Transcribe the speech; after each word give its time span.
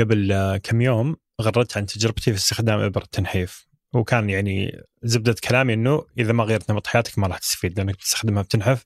قبل 0.00 0.32
آه، 0.32 0.56
كم 0.56 0.80
يوم 0.80 1.16
غردت 1.42 1.76
عن 1.76 1.86
تجربتي 1.86 2.32
في 2.32 2.38
استخدام 2.38 2.80
ابره 2.80 3.04
تنحيف 3.12 3.68
وكان 3.94 4.30
يعني 4.30 4.82
زبدة 5.02 5.36
كلامي 5.48 5.74
إنه 5.74 6.06
إذا 6.18 6.32
ما 6.32 6.44
غيرت 6.44 6.70
نمط 6.70 6.86
حياتك 6.86 7.18
ما 7.18 7.26
راح 7.26 7.38
تستفيد 7.38 7.78
لأنك 7.78 7.96
تستخدمها 7.96 8.42
بتنحف 8.42 8.84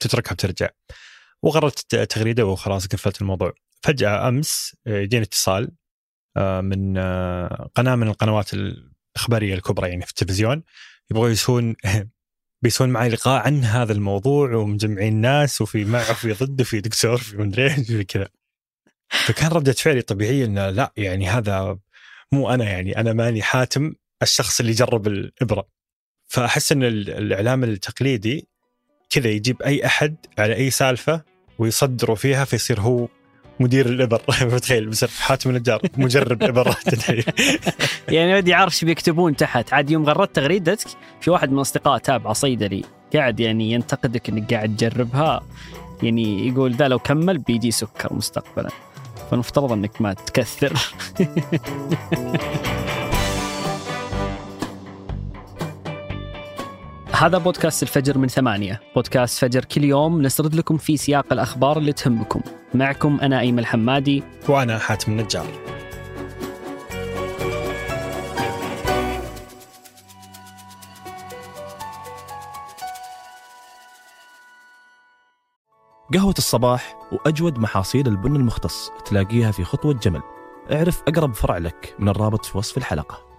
تتركها 0.00 0.34
بترجع. 0.34 0.68
وغردت 1.42 1.96
تغريدة 1.96 2.46
وخلاص 2.46 2.86
قفلت 2.86 3.20
الموضوع. 3.20 3.52
فجأة 3.82 4.28
أمس 4.28 4.76
آه، 4.86 4.98
يجيني 4.98 5.24
اتصال 5.24 5.70
آه، 6.36 6.60
من 6.60 6.98
قناة 7.74 7.94
من 7.94 8.08
القنوات 8.08 8.54
الإخبارية 8.54 9.54
الكبرى 9.54 9.88
يعني 9.88 10.02
في 10.02 10.10
التلفزيون 10.10 10.62
يبغوا 11.10 11.28
يسوون 11.28 11.76
بيسوون 12.62 12.90
معي 12.90 13.08
لقاء 13.08 13.42
عن 13.46 13.64
هذا 13.64 13.92
الموضوع 13.92 14.54
ومجمعين 14.54 15.20
ناس 15.20 15.60
وفي 15.60 15.84
معه 15.84 16.10
وفي 16.10 16.32
ضد 16.32 16.60
وفي 16.60 16.80
دكتور 16.80 17.16
في 17.16 17.36
مدري 17.36 17.64
إيش 17.64 17.86
في 17.86 18.04
كذا. 18.04 18.28
فكان 19.08 19.50
ردة 19.50 19.72
فعلي 19.72 20.02
طبيعية 20.02 20.44
انه 20.44 20.70
لا 20.70 20.92
يعني 20.96 21.28
هذا 21.28 21.78
مو 22.32 22.50
أنا 22.50 22.64
يعني 22.64 23.00
أنا 23.00 23.12
ماني 23.12 23.42
حاتم 23.42 23.94
الشخص 24.22 24.60
اللي 24.60 24.72
جرب 24.72 25.06
الإبرة. 25.06 25.66
فأحس 26.26 26.72
إن 26.72 26.82
الإعلام 26.82 27.64
التقليدي 27.64 28.48
كذا 29.10 29.28
يجيب 29.28 29.62
أي 29.62 29.86
أحد 29.86 30.16
على 30.38 30.54
أي 30.54 30.70
سالفة 30.70 31.22
ويصدروا 31.58 32.16
فيها 32.16 32.44
فيصير 32.44 32.80
هو 32.80 33.08
مدير 33.60 33.86
الإبر. 33.86 34.18
تخيل 34.62 34.86
بس 34.86 35.04
حاتم 35.04 35.50
النجار 35.50 35.80
مجرب 35.96 36.42
ابر 36.42 36.74
يعني 38.08 38.34
ودي 38.34 38.56
إيش 38.56 38.84
بيكتبون 38.84 39.36
تحت. 39.36 39.72
عاد 39.72 39.90
يوم 39.90 40.04
غردت 40.04 40.36
تغريدتك 40.36 40.88
في 41.20 41.30
واحد 41.30 41.52
من 41.52 41.58
أصدقاء 41.58 41.98
تابعه 41.98 42.32
صيدلي 42.32 42.84
قاعد 43.14 43.40
يعني 43.40 43.72
ينتقدك 43.72 44.28
إنك 44.28 44.54
قاعد 44.54 44.76
تجربها. 44.76 45.46
يعني 46.02 46.48
يقول 46.48 46.74
ذا 46.74 46.88
لو 46.88 46.98
كمل 46.98 47.38
بيجي 47.38 47.70
سكر 47.70 48.12
مستقبلا. 48.14 48.70
فالمفترض 49.30 49.72
انك 49.72 50.02
ما 50.02 50.12
تكثر. 50.12 50.72
هذا 57.12 57.38
بودكاست 57.38 57.82
الفجر 57.82 58.18
من 58.18 58.28
ثمانية. 58.28 58.80
بودكاست 58.94 59.38
فجر 59.38 59.64
كل 59.64 59.84
يوم 59.84 60.22
نسرد 60.22 60.54
لكم 60.54 60.76
في 60.76 60.96
سياق 60.96 61.32
الأخبار 61.32 61.78
اللي 61.78 61.92
تهمكم. 61.92 62.40
معكم 62.74 63.18
أنا 63.22 63.40
أيمن 63.40 63.58
الحمادي. 63.58 64.22
وأنا 64.48 64.78
حاتم 64.78 65.12
النجار. 65.12 65.46
قهوة 76.14 76.34
الصباح 76.38 76.96
وأجود 77.14 77.58
محاصيل 77.58 78.08
البن 78.08 78.36
المختص 78.36 78.90
تلاقيها 79.04 79.50
في 79.50 79.64
خطوة 79.64 79.94
جمل. 79.94 80.22
اعرف 80.72 81.02
أقرب 81.08 81.34
فرع 81.34 81.58
لك 81.58 81.94
من 81.98 82.08
الرابط 82.08 82.44
في 82.44 82.58
وصف 82.58 82.78
الحلقة. 82.78 83.34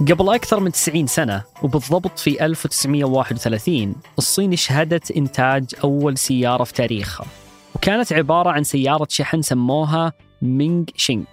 قبل 0.00 0.34
أكثر 0.34 0.60
من 0.60 0.72
90 0.72 1.06
سنة 1.06 1.42
وبالضبط 1.62 2.18
في 2.18 2.46
1931 2.46 3.94
الصين 4.18 4.56
شهدت 4.56 5.10
إنتاج 5.10 5.64
أول 5.84 6.18
سيارة 6.18 6.64
في 6.64 6.72
تاريخها 6.72 7.26
وكانت 7.74 8.12
عبارة 8.12 8.50
عن 8.50 8.64
سيارة 8.64 9.06
شحن 9.10 9.42
سموها 9.42 10.12
مينغ 10.42 10.84
شينغ. 10.96 11.24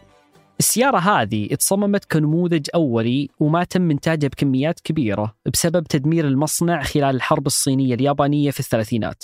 السيارة 0.59 0.97
هذه 0.97 1.47
اتصممت 1.51 2.05
كنموذج 2.05 2.67
أولي 2.75 3.29
وما 3.39 3.63
تم 3.63 3.91
إنتاجها 3.91 4.27
بكميات 4.27 4.79
كبيرة 4.79 5.35
بسبب 5.53 5.83
تدمير 5.83 6.27
المصنع 6.27 6.83
خلال 6.83 7.15
الحرب 7.15 7.47
الصينية 7.47 7.93
اليابانية 7.95 8.51
في 8.51 8.59
الثلاثينات. 8.59 9.23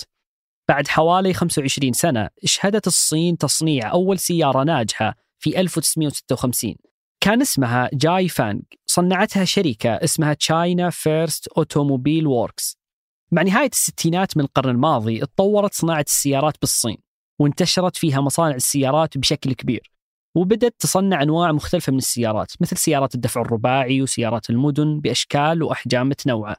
بعد 0.68 0.88
حوالي 0.88 1.34
25 1.34 1.92
سنة 1.92 2.28
شهدت 2.44 2.86
الصين 2.86 3.38
تصنيع 3.38 3.92
أول 3.92 4.18
سيارة 4.18 4.64
ناجحة 4.64 5.16
في 5.38 5.60
1956 5.60 6.74
كان 7.20 7.40
اسمها 7.40 7.90
جاي 7.92 8.28
فانغ 8.28 8.60
صنعتها 8.86 9.44
شركة 9.44 9.90
اسمها 9.90 10.34
China 10.34 10.90
First 10.90 11.48
Automobile 11.48 12.26
Works 12.26 12.78
مع 13.32 13.42
نهاية 13.42 13.70
الستينات 13.72 14.36
من 14.36 14.44
القرن 14.44 14.70
الماضي 14.70 15.22
اتطورت 15.22 15.74
صناعة 15.74 16.04
السيارات 16.08 16.56
بالصين 16.60 16.96
وانتشرت 17.38 17.96
فيها 17.96 18.20
مصانع 18.20 18.54
السيارات 18.54 19.18
بشكل 19.18 19.52
كبير. 19.52 19.92
وبدأت 20.34 20.74
تصنع 20.78 21.22
أنواع 21.22 21.52
مختلفة 21.52 21.92
من 21.92 21.98
السيارات 21.98 22.52
مثل 22.60 22.76
سيارات 22.76 23.14
الدفع 23.14 23.40
الرباعي 23.40 24.02
وسيارات 24.02 24.50
المدن 24.50 25.00
بأشكال 25.00 25.62
وأحجام 25.62 26.08
متنوعة. 26.08 26.56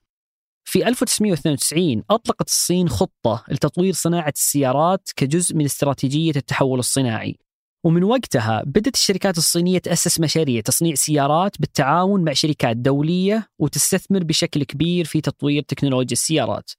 في 0.63 0.87
1992 0.87 2.03
أطلقت 2.09 2.47
الصين 2.47 2.89
خطة 2.89 3.43
لتطوير 3.49 3.93
صناعة 3.93 4.33
السيارات 4.35 5.09
كجزء 5.15 5.55
من 5.55 5.65
استراتيجية 5.65 6.33
التحول 6.35 6.79
الصناعي. 6.79 7.37
ومن 7.83 8.03
وقتها 8.03 8.63
بدأت 8.65 8.95
الشركات 8.95 9.37
الصينية 9.37 9.79
تأسس 9.79 10.19
مشاريع 10.19 10.61
تصنيع 10.61 10.95
سيارات 10.95 11.61
بالتعاون 11.61 12.23
مع 12.23 12.33
شركات 12.33 12.77
دولية 12.77 13.49
وتستثمر 13.59 14.23
بشكل 14.23 14.63
كبير 14.63 15.05
في 15.05 15.21
تطوير 15.21 15.63
تكنولوجيا 15.63 16.11
السيارات. 16.11 16.71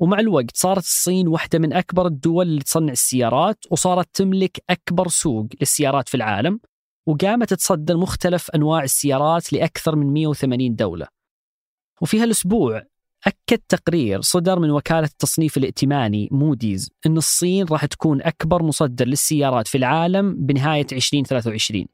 ومع 0.00 0.20
الوقت 0.20 0.56
صارت 0.56 0.84
الصين 0.84 1.28
واحدة 1.28 1.58
من 1.58 1.72
أكبر 1.72 2.06
الدول 2.06 2.46
اللي 2.46 2.60
تصنع 2.60 2.92
السيارات 2.92 3.64
وصارت 3.70 4.08
تملك 4.14 4.62
أكبر 4.70 5.08
سوق 5.08 5.46
للسيارات 5.60 6.08
في 6.08 6.14
العالم 6.14 6.60
وقامت 7.06 7.54
تصدر 7.54 7.96
مختلف 7.96 8.50
أنواع 8.50 8.82
السيارات 8.82 9.52
لأكثر 9.52 9.96
من 9.96 10.12
180 10.12 10.74
دولة. 10.74 11.06
وفي 12.02 12.20
هالأسبوع 12.20 12.82
أكد 13.26 13.58
تقرير 13.68 14.20
صدر 14.20 14.58
من 14.58 14.70
وكالة 14.70 15.06
التصنيف 15.06 15.56
الائتماني 15.56 16.28
موديز 16.32 16.90
أن 17.06 17.16
الصين 17.16 17.66
راح 17.66 17.84
تكون 17.84 18.22
أكبر 18.22 18.62
مصدر 18.62 19.06
للسيارات 19.06 19.68
في 19.68 19.78
العالم 19.78 20.34
بنهاية 20.46 20.86
2023 20.92 21.86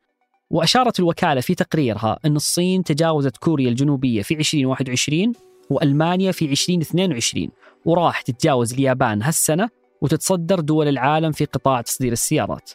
وأشارت 0.51 1.01
الوكالة 1.01 1.41
في 1.41 1.55
تقريرها 1.55 2.19
أن 2.25 2.37
الصين 2.37 2.85
تجاوزت 2.85 3.37
كوريا 3.37 3.69
الجنوبية 3.69 4.23
في 4.23 4.35
2021 4.35 5.33
وألمانيا 5.71 6.33
في 6.33 6.45
2022 6.45 7.49
وراح 7.85 8.21
تتجاوز 8.21 8.73
اليابان 8.73 9.23
هالسنة 9.23 9.69
وتتصدر 10.01 10.61
دول 10.61 10.89
العالم 10.89 11.33
في 11.33 11.45
قطاع 11.45 11.81
تصدير 11.81 12.13
السيارات. 12.13 12.71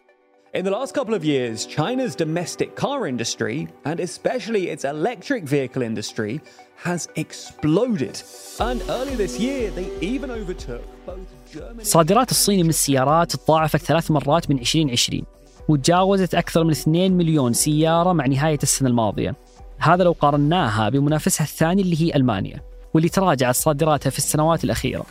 In 0.53 0.65
the 0.65 0.71
last 0.71 0.93
couple 0.93 1.13
of 1.13 1.23
years, 1.23 1.65
China's 1.65 2.13
domestic 2.13 2.75
car 2.75 3.07
industry, 3.07 3.69
and 3.85 3.97
especially 4.01 4.63
its 4.73 4.83
electric 4.83 5.43
vehicle 5.45 5.81
industry, 5.81 6.41
has 6.87 7.07
exploded. 7.15 8.15
And 8.59 8.77
early 8.97 9.15
this 9.23 9.39
year, 9.39 9.71
they 9.77 9.87
even 10.01 10.29
overtook 10.29 10.83
both 11.05 11.29
Germany 11.53 11.83
صادرات 11.83 12.31
الصين 12.31 12.63
من 12.63 12.69
السيارات 12.69 13.35
تضاعفت 13.35 13.81
ثلاث 13.81 14.11
مرات 14.11 14.49
من 14.49 14.59
2020 14.59 15.23
وتجاوزت 15.69 16.35
أكثر 16.35 16.63
من 16.63 16.71
2 16.71 17.11
مليون 17.11 17.53
سيارة 17.53 18.13
مع 18.13 18.25
نهاية 18.25 18.59
السنة 18.63 18.89
الماضية. 18.89 19.35
هذا 19.77 20.03
لو 20.03 20.11
قارناها 20.11 20.89
بمنافسها 20.89 21.43
الثاني 21.43 21.81
اللي 21.81 22.01
هي 22.01 22.15
ألمانيا. 22.15 22.70
واللي 22.93 23.09
تراجعت 23.09 23.55
صادراتها 23.55 24.09
في 24.09 24.17
السنوات 24.17 24.63
الأخيرة. 24.63 25.05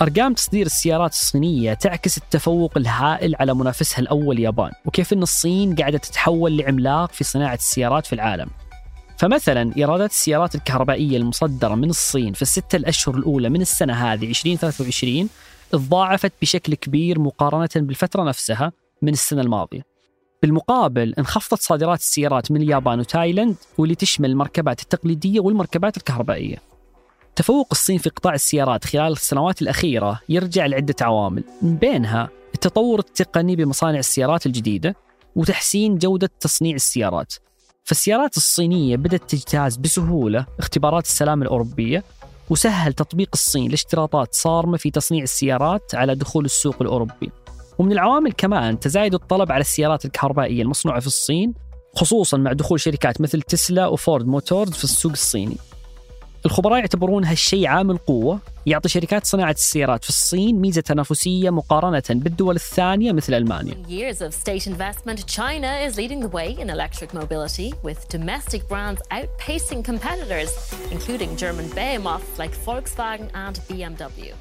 أرقام 0.00 0.34
تصدير 0.34 0.66
السيارات 0.66 1.12
الصينية 1.12 1.74
تعكس 1.74 2.18
التفوق 2.18 2.72
الهائل 2.76 3.36
على 3.40 3.54
منافسها 3.54 3.98
الأول 3.98 4.36
اليابان 4.36 4.70
وكيف 4.84 5.12
أن 5.12 5.22
الصين 5.22 5.74
قاعدة 5.74 5.98
تتحول 5.98 6.56
لعملاق 6.56 7.12
في 7.12 7.24
صناعة 7.24 7.54
السيارات 7.54 8.06
في 8.06 8.12
العالم. 8.12 8.50
فمثلا 9.18 9.76
إيرادات 9.76 10.10
السيارات 10.10 10.54
الكهربائية 10.54 11.16
المصدرة 11.16 11.74
من 11.74 11.90
الصين 11.90 12.32
في 12.32 12.42
الستة 12.42 12.76
الأشهر 12.76 13.16
الأولى 13.16 13.48
من 13.48 13.60
السنة 13.60 13.92
هذه 13.92 14.28
2023 14.28 15.28
تضاعفت 15.70 16.32
بشكل 16.42 16.74
كبير 16.74 17.18
مقارنة 17.18 17.68
بالفترة 17.76 18.22
نفسها 18.22 18.72
من 19.02 19.12
السنة 19.12 19.42
الماضية. 19.42 19.82
بالمقابل 20.42 21.14
انخفضت 21.18 21.62
صادرات 21.62 21.98
السيارات 21.98 22.50
من 22.50 22.62
اليابان 22.62 23.00
وتايلاند 23.00 23.56
واللي 23.78 23.94
تشمل 23.94 24.30
المركبات 24.30 24.82
التقليدية 24.82 25.40
والمركبات 25.40 25.96
الكهربائية. 25.96 26.73
تفوق 27.36 27.68
الصين 27.72 27.98
في 27.98 28.10
قطاع 28.10 28.34
السيارات 28.34 28.84
خلال 28.84 29.12
السنوات 29.12 29.62
الأخيرة 29.62 30.20
يرجع 30.28 30.66
لعدة 30.66 30.94
عوامل 31.00 31.44
من 31.62 31.76
بينها 31.76 32.28
التطور 32.54 32.98
التقني 32.98 33.56
بمصانع 33.56 33.98
السيارات 33.98 34.46
الجديدة 34.46 34.96
وتحسين 35.36 35.98
جودة 35.98 36.30
تصنيع 36.40 36.74
السيارات. 36.74 37.34
فالسيارات 37.84 38.36
الصينية 38.36 38.96
بدأت 38.96 39.30
تجتاز 39.30 39.76
بسهولة 39.76 40.46
اختبارات 40.58 41.04
السلامة 41.04 41.42
الأوروبية 41.42 42.04
وسهل 42.50 42.92
تطبيق 42.92 43.28
الصين 43.34 43.70
لاشتراطات 43.70 44.34
صارمة 44.34 44.76
في 44.76 44.90
تصنيع 44.90 45.22
السيارات 45.22 45.94
على 45.94 46.14
دخول 46.14 46.44
السوق 46.44 46.76
الأوروبي. 46.80 47.30
ومن 47.78 47.92
العوامل 47.92 48.32
كمان 48.32 48.80
تزايد 48.80 49.14
الطلب 49.14 49.52
على 49.52 49.60
السيارات 49.60 50.04
الكهربائية 50.04 50.62
المصنوعة 50.62 51.00
في 51.00 51.06
الصين 51.06 51.54
خصوصا 51.96 52.36
مع 52.36 52.52
دخول 52.52 52.80
شركات 52.80 53.20
مثل 53.20 53.42
تسلا 53.42 53.86
وفورد 53.86 54.26
موتورز 54.26 54.72
في 54.72 54.84
السوق 54.84 55.12
الصيني. 55.12 55.56
الخبراء 56.46 56.78
يعتبرون 56.78 57.24
هالشيء 57.24 57.66
عامل 57.66 57.96
قوة 57.98 58.40
يعطي 58.66 58.88
شركات 58.88 59.26
صناعة 59.26 59.52
السيارات 59.52 60.04
في 60.04 60.10
الصين 60.10 60.60
ميزة 60.60 60.80
تنافسية 60.80 61.50
مقارنة 61.50 62.02
بالدول 62.10 62.56
الثانية 62.56 63.12
مثل 63.12 63.34
ألمانيا. 63.34 63.74
Years 63.88 64.16
of 64.16 64.34
state 64.34 64.66
investment, 64.66 65.26
China 65.26 65.88
is 65.88 65.96
leading 65.96 66.20
the 66.20 66.28
way 66.28 66.56
in 66.60 66.70
electric 66.70 67.14
mobility, 67.14 67.72
with 67.82 68.08
domestic 68.08 68.62
brands 68.68 69.00
outpacing 69.10 69.84
competitors, 69.84 70.50
including 70.92 71.36
German 71.36 71.66
behemoths 71.74 72.38
like 72.38 72.54
Volkswagen 72.66 73.28
and 73.34 73.58
BMW. 73.68 74.34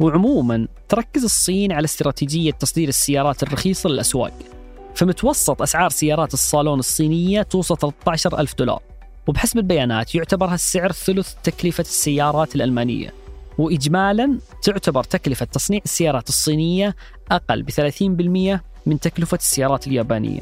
وعموما 0.00 0.68
تركز 0.88 1.24
الصين 1.24 1.72
على 1.72 1.84
استراتيجية 1.84 2.52
تصدير 2.52 2.88
السيارات 2.88 3.42
الرخيصة 3.42 3.90
للأسواق 3.90 4.32
فمتوسط 4.94 5.62
أسعار 5.62 5.90
سيارات 5.90 6.34
الصالون 6.34 6.78
الصينية 6.78 7.42
توصل 7.42 7.78
13 7.78 8.38
ألف 8.38 8.54
دولار 8.54 8.82
وبحسب 9.26 9.58
البيانات 9.58 10.14
يعتبر 10.14 10.46
هالسعر 10.46 10.92
ثلث 10.92 11.34
تكلفة 11.44 11.80
السيارات 11.80 12.54
الألمانية 12.54 13.12
وإجمالا 13.58 14.38
تعتبر 14.62 15.04
تكلفة 15.04 15.46
تصنيع 15.46 15.80
السيارات 15.84 16.28
الصينية 16.28 16.96
أقل 17.30 17.62
ب 17.62 17.70
30% 17.70 18.60
من 18.86 19.00
تكلفة 19.00 19.36
السيارات 19.36 19.86
اليابانية. 19.86 20.40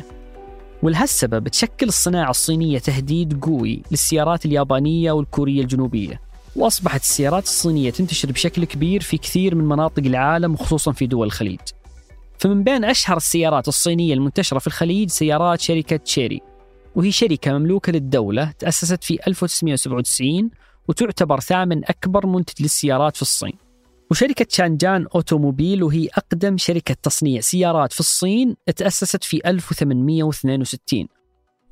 ولهالسبب 0.82 1.49
تشكل 1.49 1.88
الصناعة 1.88 2.31
الصينية 2.31 2.79
تهديد 2.79 3.44
قوي 3.44 3.82
للسيارات 3.90 4.46
اليابانية 4.46 5.12
والكورية 5.12 5.62
الجنوبية 5.62 6.20
وأصبحت 6.56 7.00
السيارات 7.00 7.44
الصينية 7.44 7.90
تنتشر 7.90 8.32
بشكل 8.32 8.64
كبير 8.64 9.00
في 9.00 9.19
كثير 9.19 9.55
من 9.55 9.64
مناطق 9.64 10.02
العالم 10.06 10.52
وخصوصا 10.52 10.93
في 10.93 11.06
دول 11.06 11.26
الخليج. 11.26 11.61
فمن 12.38 12.64
بين 12.64 12.85
أشهر 12.85 13.17
السيارات 13.17 13.69
الصينية 13.69 14.14
المنتشرة 14.14 14.58
في 14.58 14.67
الخليج 14.67 15.08
سيارات 15.08 15.61
شركة 15.61 15.96
تشيري 15.96 16.51
وهي 16.97 17.12
شركة 17.12 17.59
مملوكة 17.59 17.93
للدولة 17.93 18.53
تأسست 18.59 19.05
في 19.05 19.19
1997 19.27 20.50
وتعتبر 20.89 21.41
ثامن 21.41 21.85
أكبر 21.85 22.27
منتج 22.27 22.62
للسيارات 22.62 23.17
في 23.17 23.23
الصين 23.23 23.53
وشركة 24.11 24.47
شانجان 24.49 25.06
أوتوموبيل 25.15 25.83
وهي 25.83 26.09
أقدم 26.15 26.59
شركة 26.59 26.97
تصنيع 27.03 27.41
سيارات 27.41 27.93
في 27.93 28.00
الصين 28.00 28.56
تأسست 28.77 29.25
في 29.25 29.41
1862 29.47 31.09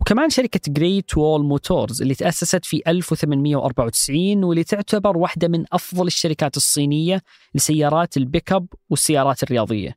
وكمان 0.00 0.30
شركة 0.30 0.60
Great 0.68 1.16
Wall 1.16 1.44
Motors 1.44 2.02
اللي 2.02 2.14
تأسست 2.14 2.64
في 2.64 2.82
1894 2.86 4.44
واللي 4.44 4.64
تعتبر 4.64 5.16
واحدة 5.16 5.48
من 5.48 5.64
أفضل 5.72 6.06
الشركات 6.06 6.56
الصينية 6.56 7.22
لسيارات 7.54 8.16
البيك 8.16 8.52
أب 8.52 8.66
والسيارات 8.90 9.42
الرياضية. 9.42 9.94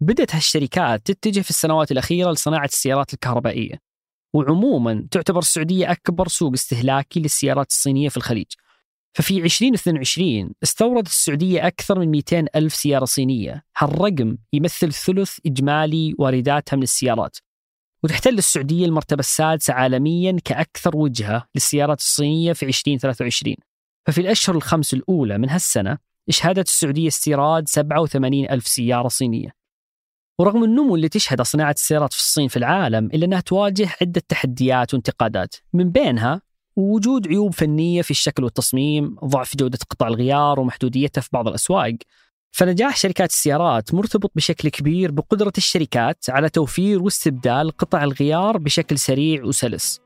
بدأت 0.00 0.34
هالشركات 0.34 1.06
تتجه 1.06 1.40
في 1.40 1.50
السنوات 1.50 1.92
الأخيرة 1.92 2.30
لصناعة 2.30 2.64
السيارات 2.64 3.14
الكهربائية. 3.14 3.87
وعموما 4.34 5.06
تعتبر 5.10 5.38
السعودية 5.38 5.90
أكبر 5.92 6.28
سوق 6.28 6.52
استهلاكي 6.52 7.20
للسيارات 7.20 7.70
الصينية 7.70 8.08
في 8.08 8.16
الخليج. 8.16 8.46
ففي 9.14 9.38
2022 9.38 10.50
استوردت 10.62 11.06
السعودية 11.06 11.66
أكثر 11.66 11.98
من 11.98 12.08
200 12.10 12.46
ألف 12.56 12.74
سيارة 12.74 13.04
صينية. 13.04 13.64
هالرقم 13.76 14.36
يمثل 14.52 14.92
ثلث 14.92 15.38
إجمالي 15.46 16.14
وارداتها 16.18 16.76
من 16.76 16.82
السيارات. 16.82 17.36
وتحتل 18.04 18.38
السعودية 18.38 18.86
المرتبة 18.86 19.20
السادسة 19.20 19.74
عالميا 19.74 20.36
كأكثر 20.44 20.96
وجهة 20.96 21.46
للسيارات 21.54 21.98
الصينية 21.98 22.52
في 22.52 22.66
2023 22.66 23.54
ففي 24.06 24.20
الأشهر 24.20 24.56
الخمس 24.56 24.94
الأولى 24.94 25.38
من 25.38 25.50
هالسنة 25.50 25.98
إشهدت 26.28 26.68
السعودية 26.68 27.08
استيراد 27.08 27.68
87 27.68 28.50
ألف 28.50 28.66
سيارة 28.66 29.08
صينية. 29.08 29.57
ورغم 30.40 30.64
النمو 30.64 30.94
اللي 30.96 31.08
تشهد 31.08 31.42
صناعة 31.42 31.72
السيارات 31.72 32.12
في 32.12 32.18
الصين 32.18 32.48
في 32.48 32.56
العالم 32.56 33.06
إلا 33.06 33.26
أنها 33.26 33.40
تواجه 33.40 33.88
عدة 34.00 34.22
تحديات 34.28 34.94
وانتقادات. 34.94 35.54
من 35.72 35.90
بينها 35.90 36.42
وجود 36.76 37.28
عيوب 37.28 37.54
فنية 37.54 38.02
في 38.02 38.10
الشكل 38.10 38.44
والتصميم 38.44 39.16
ضعف 39.24 39.56
جودة 39.56 39.78
قطع 39.90 40.08
الغيار 40.08 40.60
ومحدوديتها 40.60 41.20
في 41.20 41.28
بعض 41.32 41.48
الأسواق. 41.48 41.94
فنجاح 42.50 42.96
شركات 42.96 43.30
السيارات 43.30 43.94
مرتبط 43.94 44.32
بشكل 44.36 44.68
كبير 44.68 45.10
بقدرة 45.10 45.52
الشركات 45.58 46.24
على 46.28 46.48
توفير 46.48 47.02
واستبدال 47.02 47.70
قطع 47.70 48.04
الغيار 48.04 48.58
بشكل 48.58 48.98
سريع 48.98 49.44
وسلس. 49.44 50.00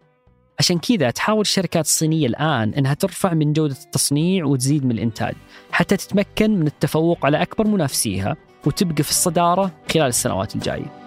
عشان 0.58 0.79
كذا 0.79 1.11
تحاول 1.11 1.40
الشركات 1.40 1.84
الصينية 1.84 2.26
الآن 2.26 2.75
أنها 2.75 2.94
ترفع 2.94 3.34
من 3.34 3.52
جودة 3.52 3.76
التصنيع 3.84 4.44
وتزيد 4.44 4.84
من 4.84 4.90
الإنتاج 4.90 5.34
حتى 5.73 5.96
تتمكن 5.96 6.50
من 6.50 6.67
التفوق 6.67 7.26
على 7.26 7.43
أكبر 7.43 7.67
منافسيها. 7.67 8.37
وتبقى 8.66 9.02
في 9.02 9.10
الصدارة 9.10 9.70
خلال 9.92 10.06
السنوات 10.06 10.54
الجاية 10.54 11.02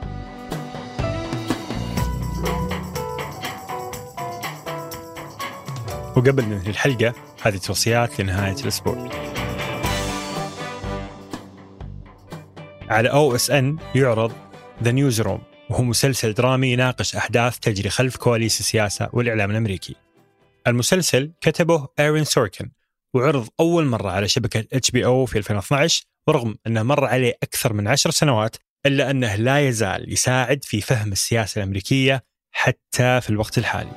وقبل 6.15 6.45
ننهي 6.45 6.69
الحلقة 6.69 7.13
هذه 7.41 7.57
توصيات 7.57 8.19
لنهاية 8.19 8.55
الأسبوع 8.61 9.09
على 12.89 13.09
أو 13.09 13.35
إس 13.35 13.51
إن 13.51 13.77
يعرض 13.95 14.31
The 14.83 14.91
Newsroom 14.91 15.41
وهو 15.69 15.83
مسلسل 15.83 16.33
درامي 16.33 16.71
يناقش 16.71 17.15
أحداث 17.15 17.59
تجري 17.59 17.89
خلف 17.89 18.17
كواليس 18.17 18.59
السياسة 18.59 19.09
والإعلام 19.13 19.51
الأمريكي. 19.51 19.95
المسلسل 20.67 21.31
كتبه 21.41 21.87
إيرين 21.99 22.23
سوركن 22.23 22.71
وعرض 23.13 23.47
أول 23.59 23.85
مرة 23.85 24.09
على 24.09 24.27
شبكة 24.27 24.59
HBO 24.73 25.25
في 25.25 25.37
2012 25.37 26.05
ورغم 26.27 26.56
أنه 26.68 26.83
مر 26.83 27.06
عليه 27.06 27.38
أكثر 27.44 27.74
من 27.74 27.88
عشر 27.88 28.12
سنوات 28.12 28.56
إلا 28.86 29.12
أنه 29.12 29.36
لا 29.36 29.68
يزال 29.68 30.13
يساعد 30.13 30.63
في 30.63 30.81
فهم 30.81 31.12
السياسة 31.12 31.60
الأمريكية 31.60 32.24
حتى 32.51 33.22
في 33.22 33.30
الوقت 33.30 33.57
الحالي. 33.57 33.92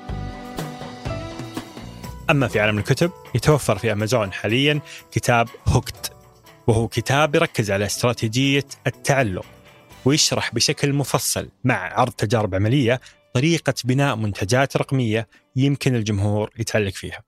أما 2.31 2.49
في 2.49 2.61
عالم 2.61 2.79
الكتب 2.79 3.11
يتوفر 3.35 3.79
في 3.79 3.93
أمازون 3.93 4.33
حاليا 4.33 4.81
كتاب 5.13 5.49
هوكت 5.67 6.13
وهو 6.67 6.89
كتاب 6.89 7.35
يركز 7.35 7.71
على 7.71 7.87
استراتيجية 7.87 8.65
التعلق 8.87 9.47
ويشرح 10.05 10.55
بشكل 10.55 10.93
مفصل 10.93 11.49
مع 11.65 11.75
عرض 12.01 12.13
تجارب 12.13 12.55
عملية 12.55 13.01
طريقة 13.35 13.75
بناء 13.85 14.17
منتجات 14.17 14.77
رقمية 14.77 15.29
يمكن 15.57 15.95
الجمهور 15.95 16.51
يتعلق 16.59 16.93
فيها 16.93 17.23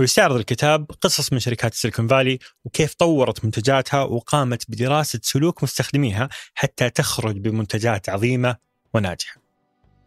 ويستعرض 0.00 0.36
الكتاب 0.36 0.90
قصص 1.00 1.32
من 1.32 1.38
شركات 1.38 1.72
السيليكون 1.72 2.08
فالي 2.08 2.38
وكيف 2.64 2.94
طورت 2.94 3.44
منتجاتها 3.44 4.02
وقامت 4.02 4.70
بدراسة 4.70 5.20
سلوك 5.22 5.62
مستخدميها 5.62 6.28
حتى 6.54 6.90
تخرج 6.90 7.38
بمنتجات 7.38 8.08
عظيمة 8.08 8.56
وناجحة. 8.94 9.40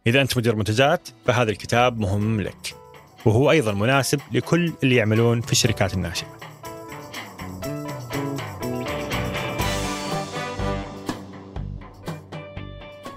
إذا 0.06 0.20
أنت 0.20 0.36
مدير 0.36 0.56
منتجات 0.56 1.08
فهذا 1.26 1.50
الكتاب 1.50 1.98
مهم 1.98 2.40
لك 2.40 2.74
وهو 3.26 3.50
أيضا 3.50 3.72
مناسب 3.72 4.20
لكل 4.32 4.72
اللي 4.82 4.96
يعملون 4.96 5.40
في 5.40 5.52
الشركات 5.52 5.94
الناشئة 5.94 6.38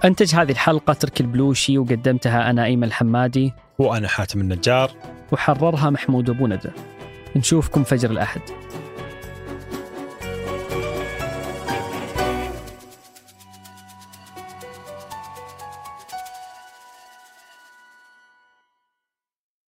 أنتج 0.04 0.34
هذه 0.34 0.50
الحلقة 0.50 0.92
ترك 0.92 1.20
البلوشي 1.20 1.78
وقدمتها 1.78 2.50
أنا 2.50 2.64
أيمن 2.64 2.84
الحمادي 2.84 3.52
وأنا 3.78 4.08
حاتم 4.08 4.40
النجار. 4.40 4.90
وحررها 5.32 5.90
محمود 5.90 6.30
أبو 6.30 6.46
ندى. 6.46 6.70
نشوفكم 7.36 7.84
فجر 7.84 8.10
الأحد. 8.10 8.40